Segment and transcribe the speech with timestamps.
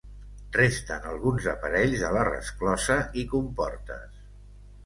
[0.53, 4.21] Resten alguns aparells de la resclosa i comportes.